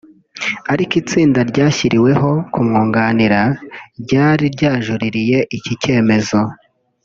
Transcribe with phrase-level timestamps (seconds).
[0.73, 3.41] Ariko itsinda ryashyiriweho kumwunganira
[4.03, 6.39] ryari ryajuririye iki cyemezo